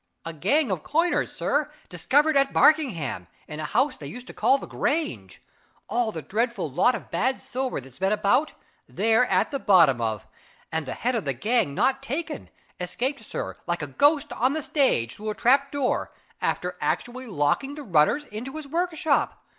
"A 0.25 0.33
gang 0.33 0.71
of 0.71 0.81
coiners, 0.81 1.31
sir, 1.31 1.69
discovered 1.87 2.35
at 2.35 2.51
Barkingham 2.51 3.27
in 3.47 3.59
a 3.59 3.65
house 3.65 3.97
they 3.97 4.07
used 4.07 4.25
to 4.25 4.33
call 4.33 4.57
the 4.57 4.65
Grange. 4.65 5.43
All 5.87 6.11
the 6.11 6.23
dreadful 6.23 6.71
lot 6.71 6.95
of 6.95 7.11
bad 7.11 7.39
silver 7.39 7.79
that's 7.79 7.99
been 7.99 8.11
about, 8.11 8.53
they're 8.87 9.25
at 9.27 9.49
the 9.49 9.59
bottom 9.59 10.01
of. 10.01 10.25
And 10.71 10.87
the 10.87 10.95
head 10.95 11.13
of 11.13 11.25
the 11.25 11.33
gang 11.33 11.75
not 11.75 12.01
taken! 12.01 12.49
escaped, 12.79 13.23
sir, 13.23 13.57
like 13.67 13.83
a 13.83 13.93
ghost 13.93 14.33
on 14.33 14.53
the 14.53 14.63
stage, 14.63 15.13
through 15.17 15.29
a 15.29 15.35
trap 15.35 15.71
door, 15.71 16.11
after 16.41 16.79
actually 16.81 17.27
locking 17.27 17.75
the 17.75 17.83
runners 17.83 18.23
into 18.31 18.55
his 18.57 18.67
workshop. 18.67 19.39